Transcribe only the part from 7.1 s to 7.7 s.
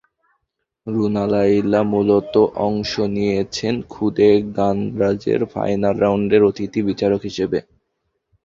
হিসেবে।